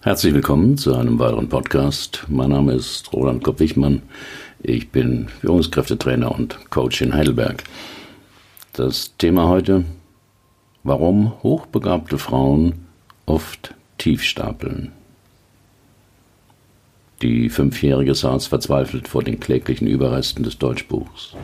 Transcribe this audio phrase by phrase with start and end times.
[0.00, 2.24] Herzlich willkommen zu einem weiteren Podcast.
[2.28, 4.02] Mein Name ist Roland Kopp-Wichmann.
[4.62, 7.64] Ich bin Führungskräftetrainer und Coach in Heidelberg.
[8.74, 9.84] Das Thema heute,
[10.84, 12.86] warum hochbegabte Frauen
[13.26, 14.92] oft tief stapeln.
[17.20, 21.34] Die Fünfjährige saß verzweifelt vor den kläglichen Überresten des Deutschbuchs.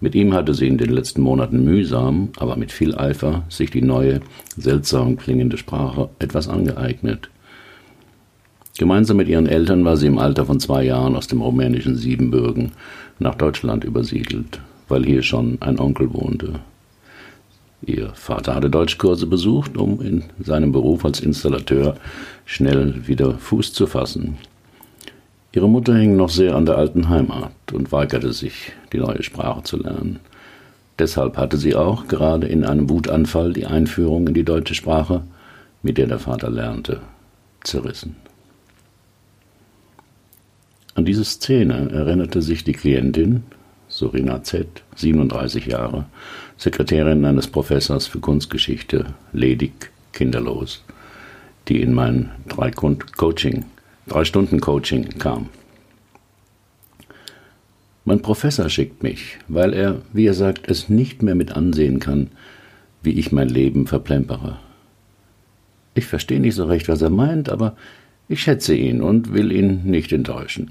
[0.00, 3.82] Mit ihm hatte sie in den letzten Monaten mühsam, aber mit viel Eifer sich die
[3.82, 4.20] neue,
[4.56, 7.30] seltsam klingende Sprache etwas angeeignet.
[8.78, 12.72] Gemeinsam mit ihren Eltern war sie im Alter von zwei Jahren aus dem rumänischen Siebenbürgen
[13.18, 16.60] nach Deutschland übersiedelt, weil hier schon ein Onkel wohnte.
[17.84, 21.96] Ihr Vater hatte Deutschkurse besucht, um in seinem Beruf als Installateur
[22.46, 24.38] schnell wieder Fuß zu fassen.
[25.52, 29.64] Ihre Mutter hing noch sehr an der alten Heimat und weigerte sich, die neue Sprache
[29.64, 30.20] zu lernen.
[30.98, 35.22] Deshalb hatte sie auch gerade in einem Wutanfall die Einführung in die deutsche Sprache,
[35.82, 37.00] mit der der Vater lernte,
[37.64, 38.16] zerrissen.
[40.94, 43.44] An diese Szene erinnerte sich die Klientin,
[43.88, 46.06] Sorina Z., 37 Jahre,
[46.56, 50.84] Sekretärin eines Professors für Kunstgeschichte, ledig, kinderlos,
[51.68, 53.64] die in mein drei Coaching
[54.06, 55.48] drei Coaching kam.
[58.04, 62.30] Mein Professor schickt mich, weil er, wie er sagt, es nicht mehr mit ansehen kann,
[63.02, 64.58] wie ich mein Leben verplempere.
[65.94, 67.76] Ich verstehe nicht so recht, was er meint, aber
[68.32, 70.70] ich schätze ihn und will ihn nicht enttäuschen.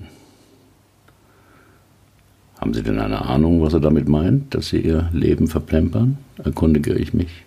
[2.59, 6.17] Haben Sie denn eine Ahnung, was er damit meint, dass Sie Ihr Leben verplempern?
[6.43, 7.45] erkundige ich mich.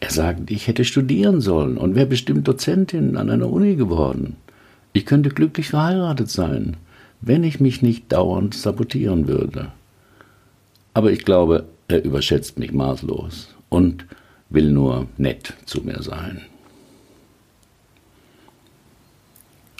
[0.00, 4.36] Er sagt, ich hätte studieren sollen und wäre bestimmt Dozentin an einer Uni geworden.
[4.92, 6.76] Ich könnte glücklich verheiratet sein,
[7.20, 9.72] wenn ich mich nicht dauernd sabotieren würde.
[10.92, 14.06] Aber ich glaube, er überschätzt mich maßlos und
[14.50, 16.42] will nur nett zu mir sein.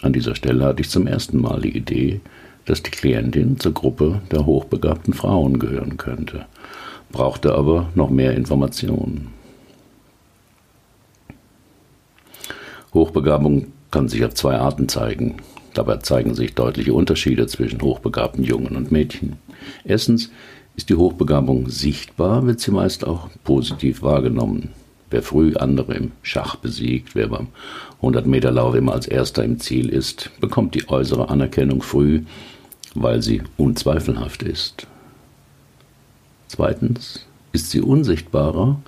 [0.05, 2.21] An dieser Stelle hatte ich zum ersten Mal die Idee,
[2.65, 6.45] dass die Klientin zur Gruppe der hochbegabten Frauen gehören könnte,
[7.11, 9.29] brauchte aber noch mehr Informationen.
[12.93, 15.37] Hochbegabung kann sich auf zwei Arten zeigen.
[15.73, 19.37] Dabei zeigen sich deutliche Unterschiede zwischen hochbegabten Jungen und Mädchen.
[19.85, 20.29] Erstens
[20.75, 24.69] ist die Hochbegabung sichtbar, wird sie meist auch positiv wahrgenommen.
[25.09, 27.47] Wer früh andere im Schach besiegt, wer beim
[28.01, 32.23] 100-Meter-Lauf immer als Erster im Ziel ist, bekommt die äußere Anerkennung früh,
[32.95, 34.87] weil sie unzweifelhaft ist.
[36.47, 38.79] Zweitens ist sie unsichtbarer,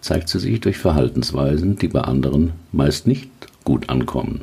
[0.00, 3.30] zeigt sie sich durch Verhaltensweisen, die bei anderen meist nicht
[3.64, 4.42] gut ankommen.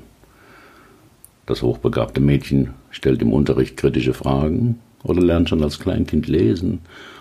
[1.45, 6.79] Das hochbegabte Mädchen stellt im Unterricht kritische Fragen oder lernt schon als Kleinkind lesen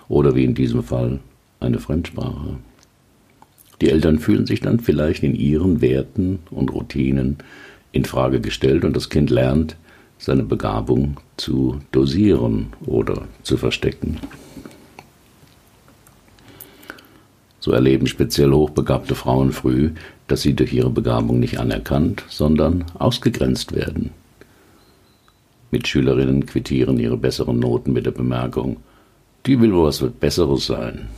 [0.08, 1.20] oder wie in diesem Fall
[1.60, 2.58] eine Fremdsprache.
[3.80, 7.38] Die Eltern fühlen sich dann vielleicht in ihren Werten und Routinen
[7.92, 9.76] in Frage gestellt und das Kind lernt,
[10.18, 14.18] seine Begabung zu dosieren oder zu verstecken.
[17.58, 19.90] So erleben speziell hochbegabte Frauen früh,
[20.28, 24.10] dass sie durch ihre Begabung nicht anerkannt, sondern ausgegrenzt werden.
[25.70, 28.78] Mitschülerinnen quittieren ihre besseren Noten mit der Bemerkung,
[29.46, 31.08] die will was Besseres sein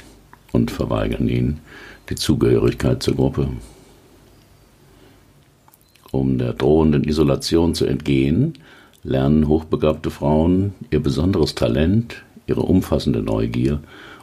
[0.52, 1.60] und verweigern ihnen
[2.08, 3.48] die Zugehörigkeit zur Gruppe.
[6.10, 8.58] Um der drohenden Isolation zu entgehen,
[9.02, 13.80] lernen hochbegabte Frauen ihr besonderes Talent, ihre umfassende Neugier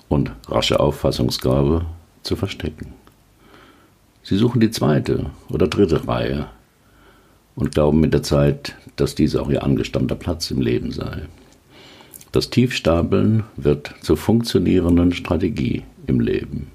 [0.08, 1.86] und rasche Auffassungsgabe
[2.24, 2.94] zu verstecken.
[4.24, 6.48] Sie suchen die zweite oder dritte Reihe
[7.56, 11.24] und glauben mit der Zeit, dass dies auch ihr angestammter Platz im Leben sei.
[12.32, 16.68] Das Tiefstapeln wird zur funktionierenden Strategie im Leben.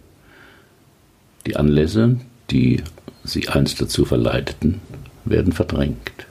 [1.46, 2.16] Die Anlässe,
[2.50, 2.82] die
[3.22, 4.80] sie einst dazu verleiteten,
[5.24, 6.26] werden verdrängt.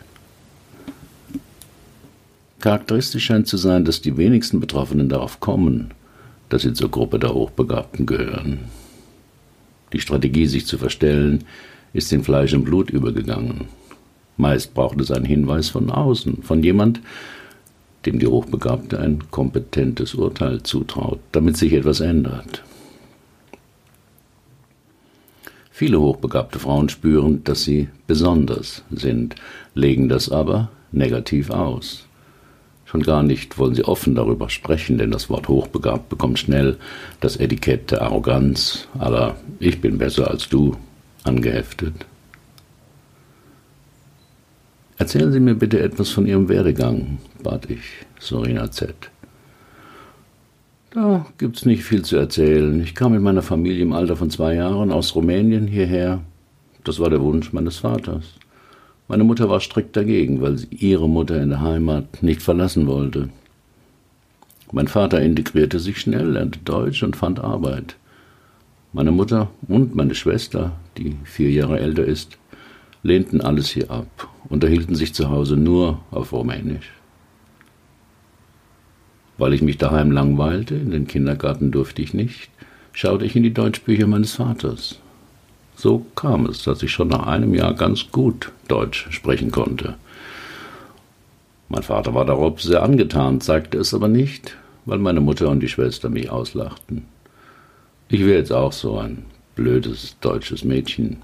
[2.60, 5.92] Charakteristisch scheint zu sein, dass die wenigsten Betroffenen darauf kommen,
[6.50, 8.60] dass sie zur Gruppe der Hochbegabten gehören.
[9.92, 11.44] Die Strategie, sich zu verstellen,
[11.94, 13.66] ist in Fleisch und Blut übergegangen.
[14.38, 17.02] Meist braucht es einen Hinweis von außen, von jemand,
[18.06, 22.64] dem die Hochbegabte ein kompetentes Urteil zutraut, damit sich etwas ändert.
[25.76, 29.34] Viele hochbegabte Frauen spüren, dass sie besonders sind,
[29.74, 32.06] legen das aber negativ aus.
[32.86, 36.78] Schon gar nicht wollen sie offen darüber sprechen, denn das Wort hochbegabt bekommt schnell
[37.22, 40.78] das Etikett der Arroganz aller Ich bin besser als du
[41.24, 42.06] angeheftet.
[45.00, 47.82] Erzählen Sie mir bitte etwas von Ihrem Werdegang, bat ich
[48.20, 49.10] Sorina Z.
[50.94, 52.80] Da gibt's nicht viel zu erzählen.
[52.80, 56.22] Ich kam mit meiner Familie im Alter von zwei Jahren aus Rumänien hierher.
[56.84, 58.36] Das war der Wunsch meines Vaters.
[59.08, 63.30] Meine Mutter war strikt dagegen, weil sie ihre Mutter in der Heimat nicht verlassen wollte.
[64.72, 67.96] Mein Vater integrierte sich schnell, lernte Deutsch und fand Arbeit.
[68.92, 72.38] Meine Mutter und meine Schwester, die vier Jahre älter ist,
[73.02, 76.92] lehnten alles hier ab, unterhielten sich zu Hause nur auf Rumänisch.
[79.38, 82.50] Weil ich mich daheim langweilte, in den Kindergarten durfte ich nicht,
[82.92, 85.00] schaute ich in die Deutschbücher meines Vaters.
[85.76, 89.96] So kam es, dass ich schon nach einem Jahr ganz gut Deutsch sprechen konnte.
[91.70, 95.70] Mein Vater war darauf sehr angetan, sagte es aber nicht, weil meine Mutter und die
[95.70, 97.06] Schwester mich auslachten.
[98.10, 99.26] Ich wäre jetzt auch so ein
[99.56, 101.18] blödes deutsches Mädchen.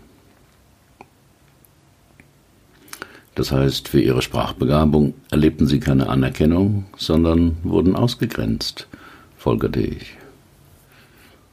[3.40, 8.90] Das heißt, für ihre Sprachbegabung erlebten sie keine Anerkennung, sondern wurden ausgegrenzt,
[9.38, 10.18] folgerte ich.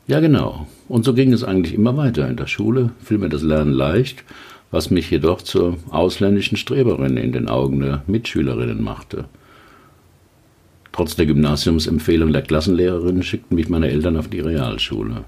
[0.08, 0.66] Ja, genau.
[0.88, 2.28] Und so ging es eigentlich immer weiter.
[2.28, 4.24] In der Schule fiel mir das Lernen leicht,
[4.72, 9.26] was mich jedoch zur ausländischen Streberin in den Augen der Mitschülerinnen machte.
[10.90, 15.22] Trotz der Gymnasiumsempfehlung der Klassenlehrerin schickten mich meine Eltern auf die Realschule.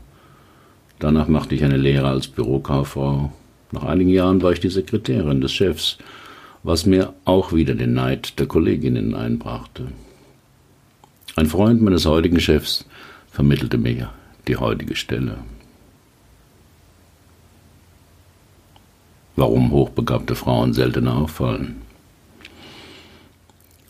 [0.98, 3.30] Danach machte ich eine Lehre als Bürokauffrau.
[3.70, 5.98] Nach einigen Jahren war ich die Sekretärin des Chefs,
[6.62, 9.88] was mir auch wieder den Neid der Kolleginnen einbrachte.
[11.36, 12.84] Ein Freund meines heutigen Chefs
[13.30, 14.12] vermittelte mir
[14.48, 15.38] die heutige Stelle.
[19.36, 21.82] Warum hochbegabte Frauen seltener auffallen.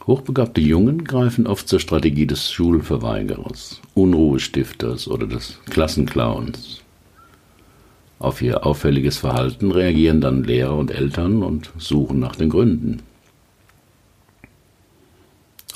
[0.06, 6.82] Hochbegabte Jungen greifen oft zur Strategie des Schulverweigerers, Unruhestifters oder des Klassenclowns.
[8.19, 13.03] Auf ihr auffälliges Verhalten reagieren dann Lehrer und Eltern und suchen nach den Gründen.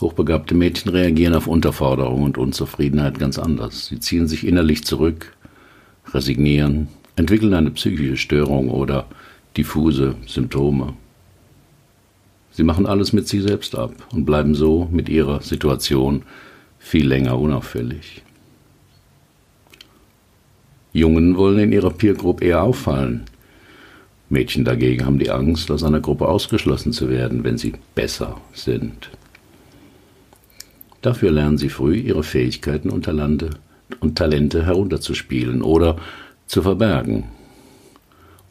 [0.01, 3.87] Hochbegabte Mädchen reagieren auf Unterforderung und Unzufriedenheit ganz anders.
[3.87, 5.37] Sie ziehen sich innerlich zurück,
[6.13, 9.07] resignieren, entwickeln eine psychische Störung oder
[9.57, 10.95] diffuse Symptome.
[12.51, 16.25] Sie machen alles mit sich selbst ab und bleiben so mit ihrer Situation
[16.79, 18.23] viel länger unauffällig.
[20.93, 23.25] Jungen wollen in ihrer Peer Group eher auffallen.
[24.29, 29.11] Mädchen dagegen haben die Angst, aus einer Gruppe ausgeschlossen zu werden, wenn sie besser sind.
[31.03, 33.51] Dafür lernen sie früh, ihre Fähigkeiten und Talente,
[34.01, 35.97] und Talente herunterzuspielen oder
[36.47, 37.25] zu verbergen,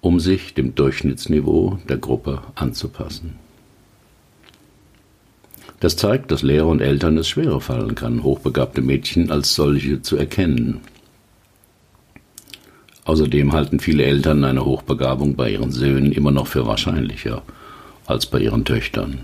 [0.01, 3.35] um sich dem Durchschnittsniveau der Gruppe anzupassen.
[5.79, 10.15] Das zeigt, dass Lehrer und Eltern es schwerer fallen kann, hochbegabte Mädchen als solche zu
[10.15, 10.81] erkennen.
[13.05, 17.41] Außerdem halten viele Eltern eine Hochbegabung bei ihren Söhnen immer noch für wahrscheinlicher
[18.05, 19.19] als bei ihren Töchtern.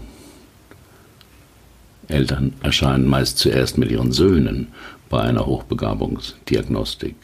[2.08, 4.68] Eltern erscheinen meist zuerst mit ihren Söhnen
[5.10, 7.16] bei einer Hochbegabungsdiagnostik.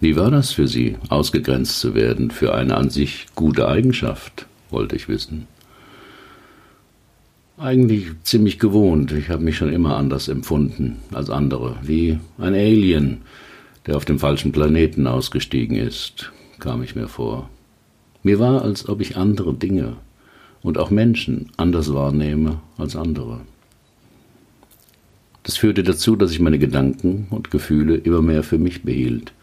[0.00, 4.96] Wie war das für Sie, ausgegrenzt zu werden für eine an sich gute Eigenschaft, wollte
[4.96, 5.46] ich wissen.
[7.60, 13.20] Eigentlich ziemlich gewohnt, ich habe mich schon immer anders empfunden als andere, wie ein Alien,
[13.86, 17.50] der auf dem falschen Planeten ausgestiegen ist, kam ich mir vor.
[18.22, 19.98] Mir war, als ob ich andere Dinge,
[20.62, 23.42] und auch Menschen anders wahrnehme als andere.
[25.42, 29.34] Das führte dazu, dass ich meine Gedanken und Gefühle immer mehr für mich behielt,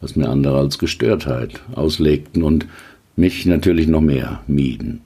[0.00, 2.66] was mir andere als Gestörtheit auslegten und
[3.14, 5.02] mich natürlich noch mehr mieden.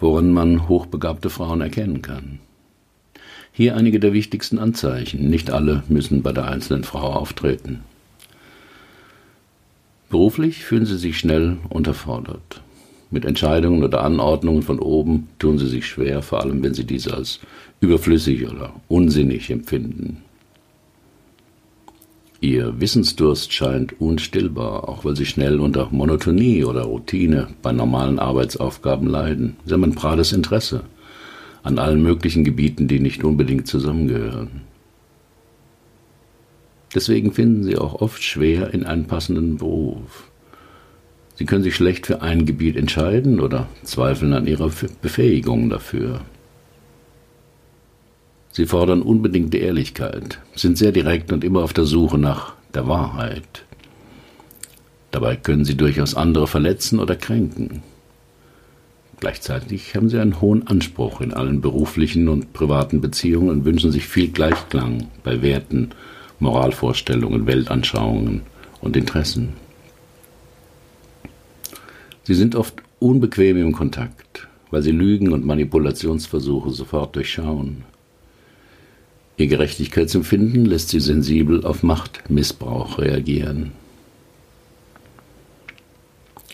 [0.00, 2.40] Woran man hochbegabte Frauen erkennen kann.
[3.52, 5.28] Hier einige der wichtigsten Anzeichen.
[5.28, 7.80] Nicht alle müssen bei der einzelnen Frau auftreten.
[10.08, 12.62] Beruflich fühlen sie sich schnell unterfordert.
[13.10, 17.12] Mit Entscheidungen oder Anordnungen von oben tun sie sich schwer, vor allem wenn sie diese
[17.14, 17.40] als
[17.80, 20.22] überflüssig oder unsinnig empfinden.
[22.42, 29.06] Ihr Wissensdurst scheint unstillbar, auch weil sie schnell unter Monotonie oder Routine bei normalen Arbeitsaufgaben
[29.06, 29.56] leiden.
[29.66, 30.84] Sie haben ein prades Interesse
[31.62, 34.62] an allen möglichen Gebieten, die nicht unbedingt zusammengehören.
[36.94, 40.30] Deswegen finden sie auch oft schwer in einen passenden Beruf.
[41.34, 44.70] Sie können sich schlecht für ein Gebiet entscheiden oder zweifeln an ihrer
[45.02, 46.22] Befähigung dafür.
[48.52, 53.64] Sie fordern unbedingte Ehrlichkeit, sind sehr direkt und immer auf der Suche nach der Wahrheit.
[55.12, 57.82] Dabei können sie durchaus andere verletzen oder kränken.
[59.20, 64.06] Gleichzeitig haben sie einen hohen Anspruch in allen beruflichen und privaten Beziehungen und wünschen sich
[64.06, 65.90] viel Gleichklang bei Werten
[66.40, 68.42] Moralvorstellungen, Weltanschauungen
[68.80, 69.50] und Interessen.
[72.24, 77.84] Sie sind oft unbequem im Kontakt, weil sie Lügen und Manipulationsversuche sofort durchschauen.
[79.40, 83.72] Ihr Gerechtigkeitsempfinden lässt sie sensibel auf Machtmissbrauch reagieren.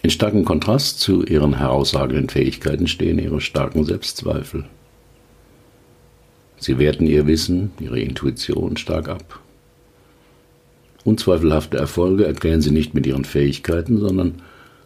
[0.05, 4.66] In starkem Kontrast zu ihren herausragenden Fähigkeiten stehen ihre starken Selbstzweifel.
[6.59, 9.40] Sie werten ihr Wissen, ihre Intuition stark ab.
[11.02, 14.43] Unzweifelhafte Erfolge erklären sie nicht mit ihren Fähigkeiten, sondern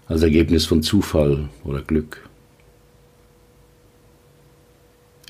[0.06, 2.29] als Ergebnis von Zufall oder Glück.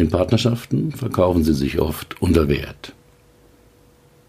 [0.00, 2.94] In Partnerschaften verkaufen sie sich oft unter Wert,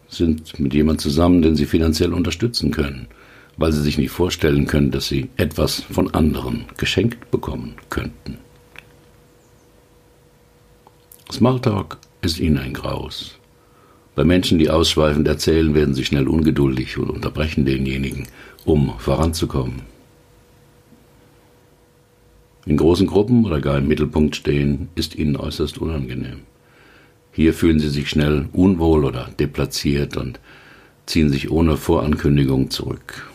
[0.10, 3.08] sind mit jemand zusammen, den sie finanziell unterstützen können–
[3.58, 8.38] weil sie sich nicht vorstellen können, dass sie etwas von anderen geschenkt bekommen könnten.
[11.32, 13.38] Smalltalk ist ihnen ein Graus.
[14.16, 18.28] Bei Menschen, die ausschweifend erzählen, werden sie schnell ungeduldig und unterbrechen denjenigen,
[18.66, 19.84] um voranzukommen.
[22.66, 26.42] In großen Gruppen oder gar im Mittelpunkt stehen, ist ihnen äußerst unangenehm.
[27.32, 30.40] Hier fühlen sie sich schnell unwohl oder deplatziert und
[31.06, 33.32] ziehen sich ohne Vorankündigung zurück.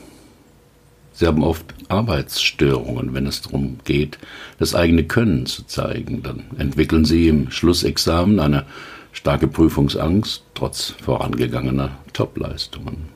[1.13, 4.19] Sie haben oft Arbeitsstörungen, wenn es darum geht,
[4.59, 6.23] das eigene Können zu zeigen.
[6.23, 8.67] Dann entwickeln Sie im Schlussexamen eine
[9.13, 13.09] starke Prüfungsangst, trotz vorangegangener Topleistungen.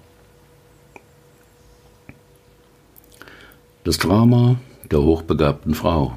[3.84, 4.56] Das Drama
[4.90, 6.16] der hochbegabten Frau.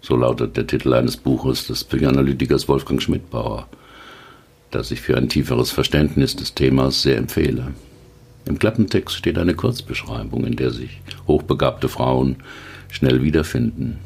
[0.00, 3.68] So lautet der Titel eines Buches des Psychoanalytikers Wolfgang Schmidbauer,
[4.70, 7.72] das ich für ein tieferes Verständnis des Themas sehr empfehle.
[8.44, 12.36] Im Klappentext steht eine Kurzbeschreibung, in der sich hochbegabte Frauen
[12.88, 13.98] schnell wiederfinden.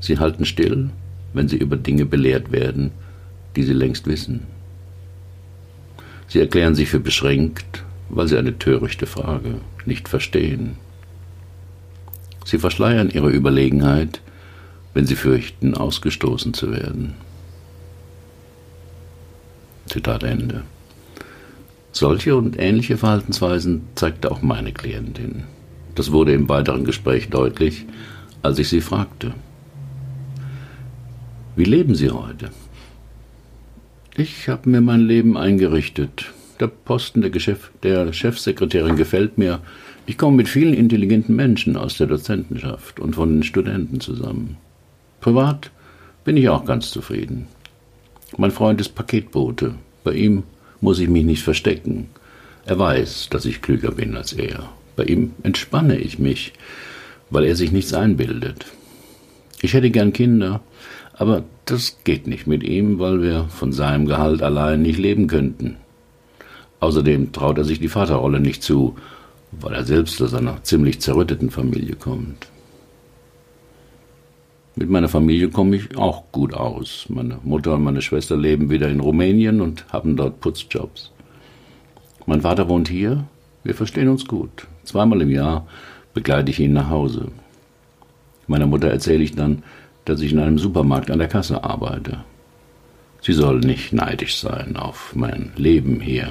[0.00, 0.90] Sie halten still,
[1.32, 2.92] wenn sie über Dinge belehrt werden,
[3.56, 4.46] die sie längst wissen.
[6.26, 10.76] Sie erklären sich für beschränkt, weil sie eine törichte Frage nicht verstehen.
[12.48, 14.22] Sie verschleiern ihre Überlegenheit,
[14.94, 17.12] wenn sie fürchten, ausgestoßen zu werden.
[19.84, 20.62] Zitat Ende.
[21.92, 25.44] Solche und ähnliche Verhaltensweisen zeigte auch meine Klientin.
[25.94, 27.84] Das wurde im weiteren Gespräch deutlich,
[28.40, 29.34] als ich sie fragte.
[31.54, 32.48] Wie leben Sie heute?
[34.16, 36.32] Ich habe mir mein Leben eingerichtet.
[36.60, 39.60] Der Posten der, Geschäf der Chefsekretärin gefällt mir.
[40.08, 44.56] Ich komme mit vielen intelligenten Menschen aus der Dozentenschaft und von den Studenten zusammen.
[45.20, 45.70] Privat
[46.24, 47.46] bin ich auch ganz zufrieden.
[48.38, 49.74] Mein Freund ist Paketbote.
[50.04, 50.44] Bei ihm
[50.80, 52.08] muss ich mich nicht verstecken.
[52.64, 54.70] Er weiß, dass ich klüger bin als er.
[54.96, 56.54] Bei ihm entspanne ich mich,
[57.28, 58.64] weil er sich nichts einbildet.
[59.60, 60.62] Ich hätte gern Kinder,
[61.12, 65.76] aber das geht nicht mit ihm, weil wir von seinem Gehalt allein nicht leben könnten.
[66.80, 68.96] Außerdem traut er sich die Vaterrolle nicht zu,
[69.52, 72.48] weil er selbst aus einer ziemlich zerrütteten Familie kommt.
[74.76, 77.06] Mit meiner Familie komme ich auch gut aus.
[77.08, 81.10] Meine Mutter und meine Schwester leben wieder in Rumänien und haben dort Putzjobs.
[82.26, 83.24] Mein Vater wohnt hier.
[83.64, 84.68] Wir verstehen uns gut.
[84.84, 85.66] Zweimal im Jahr
[86.14, 87.28] begleite ich ihn nach Hause.
[88.46, 89.64] Meiner Mutter erzähle ich dann,
[90.04, 92.24] dass ich in einem Supermarkt an der Kasse arbeite.
[93.20, 96.28] Sie soll nicht neidisch sein auf mein Leben hier.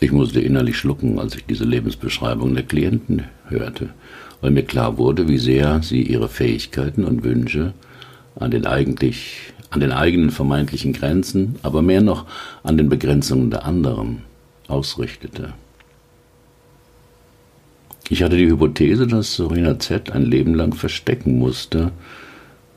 [0.00, 3.90] Ich musste innerlich schlucken, als ich diese Lebensbeschreibung der Klienten hörte,
[4.40, 7.74] weil mir klar wurde, wie sehr sie ihre Fähigkeiten und Wünsche
[8.36, 12.26] an den eigentlich an den eigenen vermeintlichen Grenzen, aber mehr noch
[12.62, 14.22] an den Begrenzungen der anderen
[14.68, 15.52] ausrichtete.
[18.08, 21.90] Ich hatte die Hypothese, dass Sorina Z ein Leben lang verstecken musste,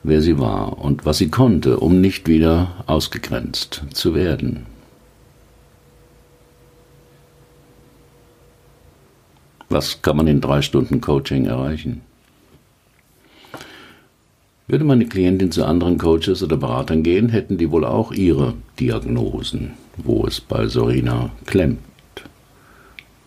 [0.03, 4.65] wer sie war und was sie konnte, um nicht wieder ausgegrenzt zu werden.
[9.69, 12.01] Was kann man in drei Stunden Coaching erreichen?
[14.67, 19.71] Würde meine Klientin zu anderen Coaches oder Beratern gehen, hätten die wohl auch ihre Diagnosen,
[19.95, 21.79] wo es bei Sorina klemmt.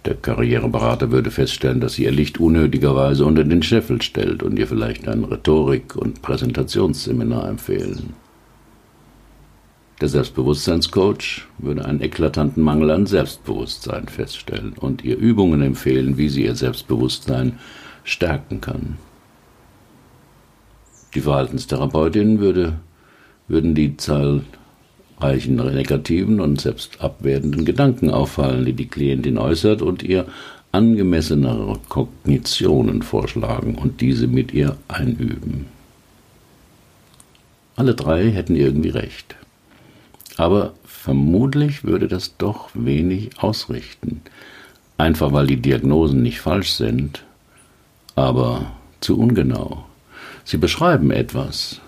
[0.06, 4.66] Der Karriereberater würde feststellen, dass sie ihr Licht unnötigerweise unter den Scheffel stellt und ihr
[4.66, 8.14] vielleicht ein Rhetorik- und Präsentationsseminar empfehlen.
[10.00, 16.44] Der Selbstbewusstseinscoach würde einen eklatanten Mangel an Selbstbewusstsein feststellen und ihr Übungen empfehlen, wie sie
[16.44, 17.58] ihr Selbstbewusstsein
[18.02, 18.96] stärken kann.
[21.14, 22.78] Die Verhaltenstherapeutin würde,
[23.46, 30.26] würden die zahlreichen negativen und selbst abwertenden Gedanken auffallen, die die Klientin äußert und ihr
[30.72, 35.66] angemessenere Kognitionen vorschlagen und diese mit ihr einüben.
[37.76, 39.36] Alle drei hätten irgendwie recht.
[40.36, 44.22] Aber vermutlich würde das doch wenig ausrichten.
[44.96, 47.24] Einfach weil die Diagnosen nicht falsch sind,
[48.14, 49.84] aber zu ungenau.
[50.44, 51.80] Sie beschreiben etwas,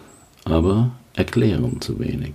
[0.44, 2.32] aber erklären zu wenig.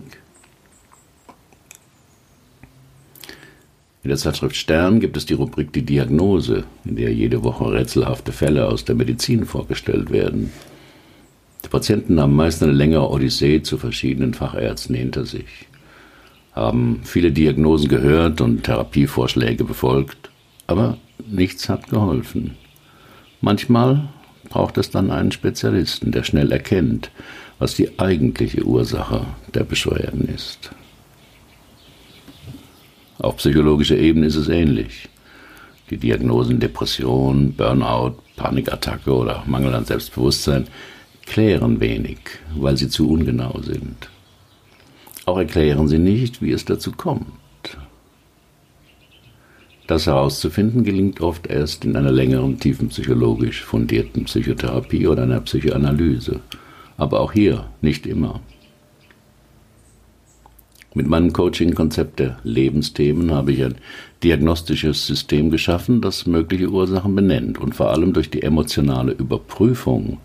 [4.03, 8.31] In der Zeitschrift Stern gibt es die Rubrik Die Diagnose, in der jede Woche rätselhafte
[8.31, 10.53] Fälle aus der Medizin vorgestellt werden.
[11.65, 15.67] Die Patienten haben meist eine längere Odyssee zu verschiedenen Fachärzten hinter sich,
[16.57, 20.29] haben viele Diagnosen gehört und Therapievorschläge befolgt,
[20.65, 20.97] aber
[21.27, 22.55] nichts hat geholfen.
[23.41, 24.09] Manchmal
[24.49, 27.11] braucht es dann einen Spezialisten, der schnell erkennt,
[27.59, 30.71] was die eigentliche Ursache der Beschwerden ist.
[33.19, 35.09] Auf psychologischer Ebene ist es ähnlich.
[35.89, 40.67] Die Diagnosen Depression, Burnout, Panikattacke oder Mangel an Selbstbewusstsein
[41.25, 42.19] klären wenig,
[42.55, 44.09] weil sie zu ungenau sind.
[45.27, 47.27] Auch erklären sie nicht, wie es dazu kommt.
[49.85, 56.39] Das herauszufinden gelingt oft erst in einer längeren, tiefenpsychologisch fundierten Psychotherapie oder einer Psychoanalyse.
[56.95, 58.39] Aber auch hier nicht immer.
[60.93, 63.75] Mit meinem Coaching-Konzept der Lebensthemen habe ich ein
[64.23, 70.19] diagnostisches System geschaffen, das mögliche Ursachen benennt und vor allem durch die emotionale Überprüfung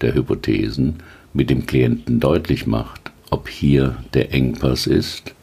[0.00, 0.94] der Hypothesen
[1.34, 5.34] mit dem Klienten deutlich macht, ob hier der Engpass ist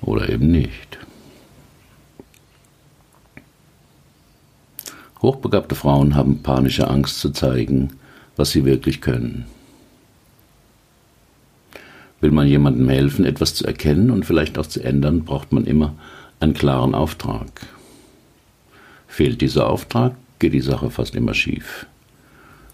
[0.00, 0.98] oder eben nicht.
[5.22, 7.94] Hochbegabte Frauen haben panische Angst zu zeigen,
[8.36, 9.46] was sie wirklich können.
[12.20, 15.94] Will man jemandem helfen, etwas zu erkennen und vielleicht auch zu ändern, braucht man immer
[16.40, 17.48] einen klaren Auftrag.
[19.06, 21.86] Fehlt dieser Auftrag, geht die Sache fast immer schief.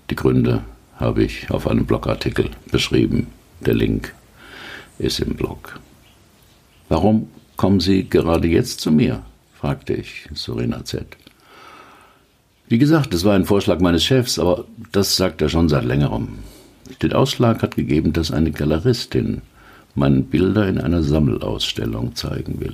[0.08, 0.64] Die Gründe
[0.96, 3.28] habe ich auf einem Blogartikel beschrieben.
[3.60, 4.12] Der Link
[5.00, 5.78] ist im Blog.
[6.88, 9.22] Warum kommen Sie gerade jetzt zu mir?
[9.54, 11.06] fragte ich Sorina Z.
[12.68, 16.38] Wie gesagt, es war ein Vorschlag meines Chefs, aber das sagt er schon seit längerem.
[17.02, 19.42] Den Ausschlag hat gegeben, dass eine Galeristin
[19.94, 22.72] meine Bilder in einer Sammelausstellung zeigen will.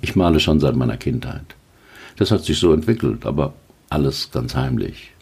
[0.00, 1.54] Ich male schon seit meiner Kindheit.
[2.16, 3.54] Das hat sich so entwickelt, aber
[3.90, 5.12] alles ganz heimlich.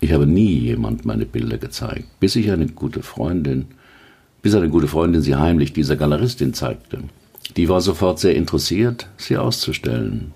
[0.00, 3.66] Ich habe nie jemand meine Bilder gezeigt, bis ich eine gute Freundin,
[4.48, 7.00] bis eine gute Freundin sie heimlich dieser Galeristin zeigte.
[7.58, 10.32] Die war sofort sehr interessiert, sie auszustellen.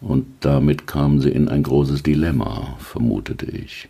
[0.00, 3.88] Und damit kam sie in ein großes Dilemma, vermutete ich.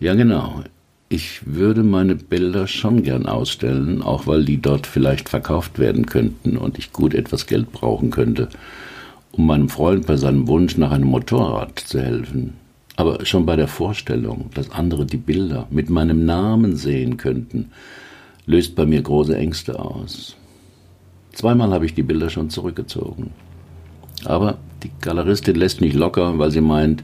[0.00, 0.62] Ja, genau.
[1.10, 6.56] Ich würde meine Bilder schon gern ausstellen, auch weil die dort vielleicht verkauft werden könnten
[6.56, 8.48] und ich gut etwas Geld brauchen könnte,
[9.32, 12.54] um meinem Freund bei seinem Wunsch nach einem Motorrad zu helfen.
[12.96, 17.70] Aber schon bei der Vorstellung, dass andere die Bilder mit meinem Namen sehen könnten,
[18.46, 20.36] löst bei mir große Ängste aus.
[21.32, 23.30] Zweimal habe ich die Bilder schon zurückgezogen.
[24.24, 27.02] Aber die Galeristin lässt nicht locker, weil sie meint,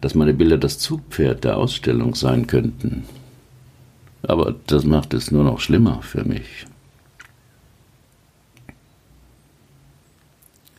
[0.00, 3.04] dass meine Bilder das Zugpferd der Ausstellung sein könnten.
[4.22, 6.66] Aber das macht es nur noch schlimmer für mich.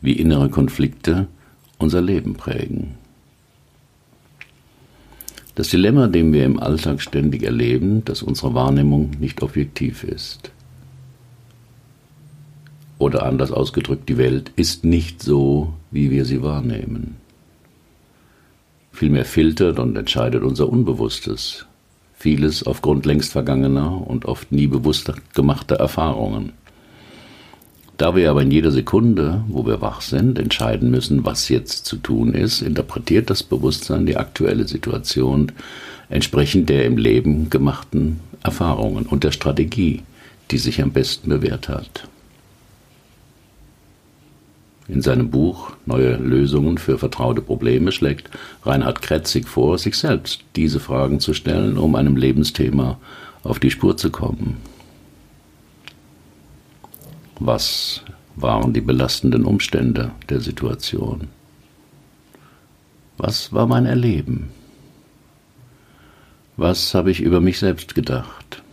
[0.01, 1.27] Wie innere Konflikte
[1.79, 2.95] unser Leben prägen.
[5.57, 10.51] Das Dilemma, dem wir im Alltag ständig erleben, dass unsere Wahrnehmung nicht objektiv ist.
[12.99, 17.15] Oder anders ausgedrückt, die Welt ist nicht so, wie wir sie wahrnehmen.
[18.91, 21.65] Vielmehr filtert und entscheidet unser Unbewusstes,
[22.13, 26.51] vieles aufgrund längst vergangener und oft nie bewusst gemachter Erfahrungen.
[27.97, 31.97] Da wir aber in jeder Sekunde, wo wir wach sind, entscheiden müssen, was jetzt zu
[31.97, 35.51] tun ist, interpretiert das Bewusstsein die aktuelle Situation
[36.09, 40.03] entsprechend der im Leben gemachten Erfahrungen und der Strategie,
[40.51, 42.07] die sich am besten bewährt hat.
[44.87, 48.29] In seinem Buch Neue Lösungen für vertraute Probleme schlägt
[48.63, 52.97] Reinhard Kretzig vor, sich selbst diese Fragen zu stellen, um einem Lebensthema
[53.43, 54.57] auf die Spur zu kommen.
[57.39, 58.03] Was
[58.35, 61.27] waren die belastenden Umstände der Situation?
[63.17, 64.49] Was war mein Erleben?
[66.55, 68.63] Was habe ich über mich selbst gedacht?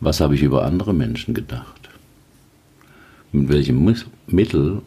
[0.00, 1.80] Was habe ich über andere Menschen gedacht?
[3.32, 4.82] mit welchem Mittel,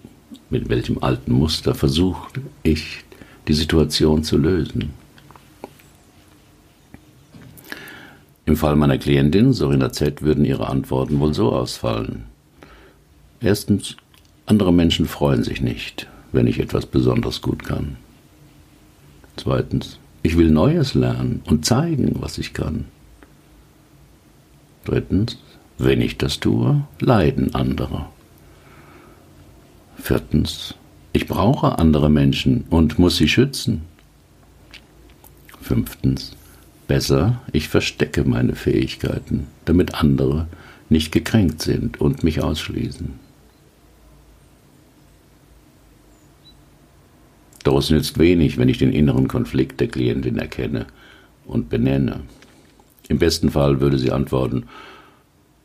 [0.50, 3.04] mit welchem alten Muster versuche ich,
[3.48, 4.91] die Situation zu lösen.
[8.45, 12.25] Im Fall meiner Klientin, Sorina Z., würden ihre Antworten wohl so ausfallen.
[13.39, 13.95] Erstens,
[14.45, 17.97] andere Menschen freuen sich nicht, wenn ich etwas besonders gut kann.
[19.38, 22.86] Zweitens, ich will Neues lernen und zeigen, was ich kann.
[24.86, 25.38] Drittens,
[25.77, 28.08] wenn ich das tue, leiden andere.
[29.97, 30.75] Viertens,
[31.13, 33.84] ich brauche andere Menschen und muss sie schützen.
[35.62, 36.36] Fünftens.
[36.93, 40.45] Besser, ich verstecke meine Fähigkeiten, damit andere
[40.89, 43.15] nicht gekränkt sind und mich ausschließen.
[47.65, 50.86] Es nützt wenig, wenn ich den inneren Konflikt der Klientin erkenne
[51.45, 52.19] und benenne.
[53.08, 54.67] Im besten Fall würde sie antworten,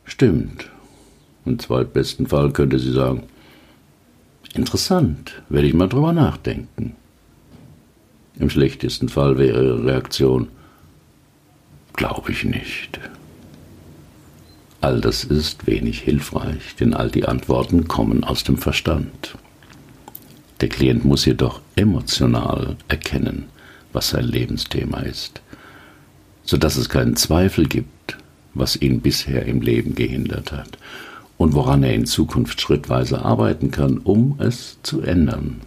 [0.05, 0.71] stimmt.
[1.45, 3.25] Im zweitbesten Fall könnte sie sagen,
[4.55, 6.97] interessant, werde ich mal drüber nachdenken.
[8.39, 10.49] Im schlechtesten Fall wäre ihre Reaktion,
[11.99, 13.01] glaube ich nicht.
[14.81, 19.37] All das ist wenig hilfreich, denn all die Antworten kommen aus dem Verstand.
[20.61, 23.47] Der Klient muss jedoch emotional erkennen,
[23.93, 25.43] was sein Lebensthema ist,
[26.45, 28.17] so dass es keinen Zweifel gibt,
[28.55, 30.79] was ihn bisher im Leben gehindert hat
[31.37, 35.61] und woran er in Zukunft schrittweise arbeiten kann, um es zu ändern.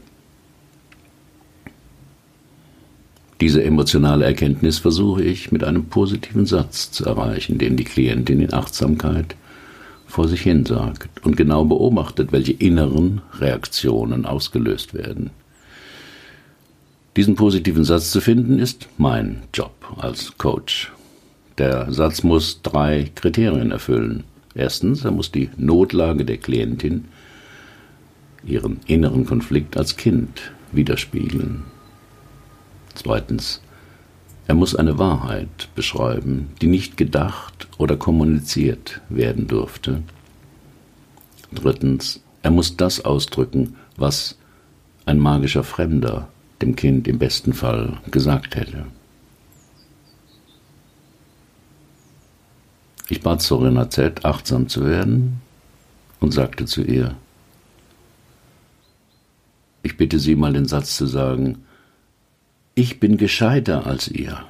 [3.42, 8.54] Diese emotionale Erkenntnis versuche ich mit einem positiven Satz zu erreichen, den die Klientin in
[8.54, 9.36] Achtsamkeit
[10.06, 15.32] vor sich hin sagt und genau beobachtet, welche inneren Reaktionen ausgelöst werden.
[17.18, 20.92] Diesen positiven Satz zu finden, ist mein Job als Coach.
[21.58, 24.24] Der Satz muss drei Kriterien erfüllen.
[24.54, 27.06] Erstens, er muss die Notlage der Klientin,
[28.46, 31.64] ihren inneren Konflikt als Kind widerspiegeln.
[33.04, 33.62] Zweitens,
[34.46, 40.04] er muss eine Wahrheit beschreiben, die nicht gedacht oder kommuniziert werden durfte.
[41.52, 44.38] Drittens, er muss das ausdrücken, was
[45.08, 46.28] ein magischer Fremder
[46.62, 48.86] dem Kind im besten Fall gesagt hätte.
[53.10, 55.42] Ich bat Sorina Z., achtsam zu werden
[56.20, 57.16] und sagte zu ihr,
[59.82, 61.66] ich bitte Sie mal den Satz zu sagen,
[62.76, 64.46] ich bin gescheiter als ihr.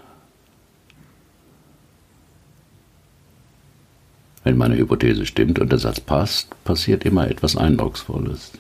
[4.44, 8.54] Wenn meine Hypothese stimmt und der Satz passt, passiert immer etwas Eindrucksvolles,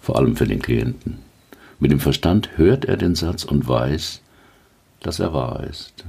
[0.00, 1.18] vor allem für den Klienten.
[1.78, 4.20] Mit dem Verstand hört er den Satz und weiß,
[5.00, 6.04] dass er wahr ist.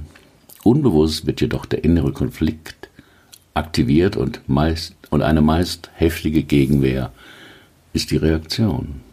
[0.62, 2.88] Unbewusst wird jedoch der innere Konflikt
[3.54, 7.12] aktiviert und, meist, und eine meist heftige Gegenwehr
[7.92, 9.03] ist die Reaktion.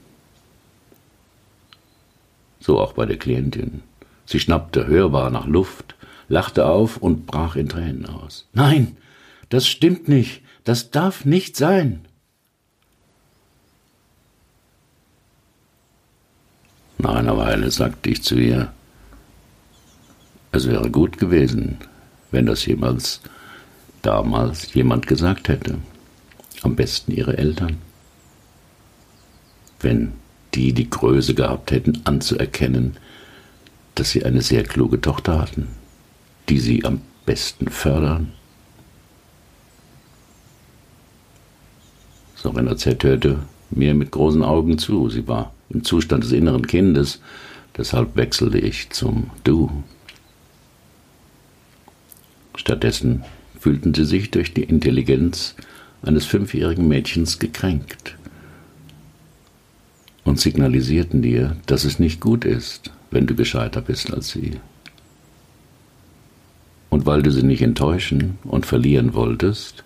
[2.61, 3.81] So auch bei der Klientin.
[4.25, 5.95] Sie schnappte hörbar nach Luft,
[6.29, 8.47] lachte auf und brach in Tränen aus.
[8.53, 8.95] Nein,
[9.49, 12.05] das stimmt nicht, das darf nicht sein.
[16.99, 18.71] Nach einer Weile sagte ich zu ihr,
[20.51, 21.79] es wäre gut gewesen,
[22.29, 23.21] wenn das jemals
[24.01, 25.77] damals jemand gesagt hätte.
[26.61, 27.77] Am besten ihre Eltern.
[29.79, 30.13] Wenn
[30.53, 32.97] die die Größe gehabt hätten, anzuerkennen,
[33.95, 35.67] dass sie eine sehr kluge Tochter hatten,
[36.49, 38.33] die sie am besten fördern.
[42.35, 45.09] Sorena Z hörte mir mit großen Augen zu.
[45.09, 47.21] Sie war im Zustand des inneren Kindes,
[47.77, 49.83] deshalb wechselte ich zum Du.
[52.55, 53.23] Stattdessen
[53.59, 55.55] fühlten sie sich durch die Intelligenz
[56.01, 58.17] eines fünfjährigen Mädchens gekränkt
[60.23, 64.59] und signalisierten dir, dass es nicht gut ist, wenn du gescheiter bist als sie.
[66.89, 69.83] Und weil du sie nicht enttäuschen und verlieren wolltest,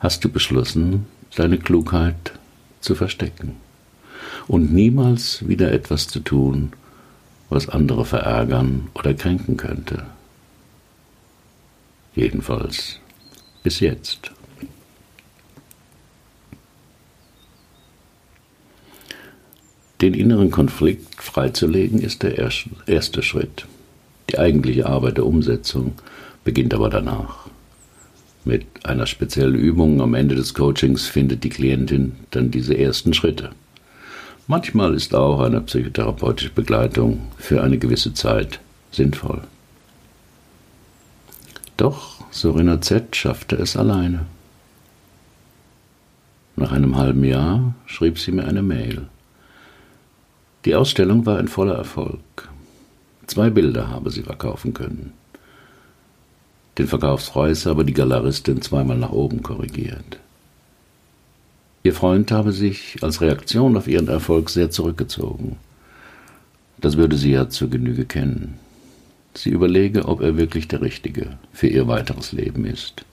[0.00, 2.32] hast du beschlossen, deine Klugheit
[2.80, 3.56] zu verstecken
[4.48, 6.72] und niemals wieder etwas zu tun,
[7.48, 10.06] was andere verärgern oder kränken könnte.
[12.14, 12.98] Jedenfalls
[13.62, 14.32] bis jetzt.
[20.02, 22.36] Den inneren Konflikt freizulegen ist der
[22.86, 23.66] erste Schritt.
[24.30, 25.92] Die eigentliche Arbeit der Umsetzung
[26.42, 27.46] beginnt aber danach.
[28.44, 33.50] Mit einer speziellen Übung am Ende des Coachings findet die Klientin dann diese ersten Schritte.
[34.48, 38.58] Manchmal ist auch eine psychotherapeutische Begleitung für eine gewisse Zeit
[38.90, 39.42] sinnvoll.
[41.76, 44.26] Doch Sorina Z schaffte es alleine.
[46.56, 49.06] Nach einem halben Jahr schrieb sie mir eine Mail.
[50.64, 52.20] Die Ausstellung war ein voller Erfolg.
[53.26, 55.12] Zwei Bilder habe sie verkaufen können.
[56.78, 60.18] Den Verkaufspreis habe die Galeristin zweimal nach oben korrigiert.
[61.82, 65.56] Ihr Freund habe sich als Reaktion auf ihren Erfolg sehr zurückgezogen.
[66.80, 68.58] Das würde sie ja zur Genüge kennen.
[69.34, 73.04] Sie überlege, ob er wirklich der Richtige für ihr weiteres Leben ist.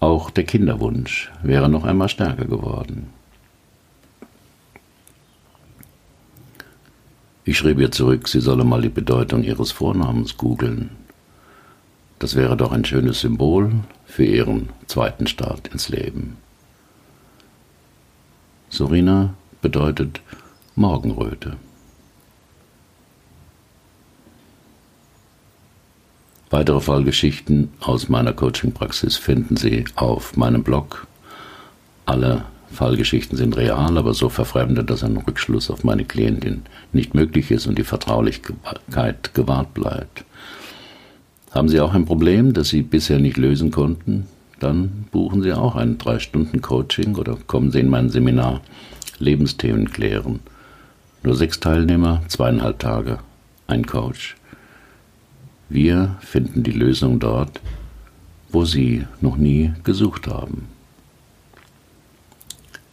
[0.00, 3.08] Auch der Kinderwunsch wäre noch einmal stärker geworden.
[7.48, 10.90] Ich schrieb ihr zurück, sie solle mal die Bedeutung ihres Vornamens googeln.
[12.18, 13.72] Das wäre doch ein schönes Symbol
[14.04, 16.36] für ihren zweiten Start ins Leben.
[18.68, 19.32] Sorina
[19.62, 20.20] bedeutet
[20.74, 21.56] Morgenröte.
[26.50, 31.06] Weitere Fallgeschichten aus meiner Coachingpraxis finden Sie auf meinem Blog.
[32.04, 37.50] Alle Fallgeschichten sind real, aber so verfremdet, dass ein Rückschluss auf meine Klientin nicht möglich
[37.50, 40.24] ist und die Vertraulichkeit gewahrt bleibt.
[41.50, 44.26] Haben Sie auch ein Problem, das Sie bisher nicht lösen konnten?
[44.60, 48.60] Dann buchen Sie auch ein 3-Stunden-Coaching oder kommen Sie in mein Seminar
[49.18, 50.40] Lebensthemen klären.
[51.22, 53.18] Nur sechs Teilnehmer, zweieinhalb Tage,
[53.66, 54.36] ein Coach.
[55.68, 57.60] Wir finden die Lösung dort,
[58.50, 60.68] wo Sie noch nie gesucht haben.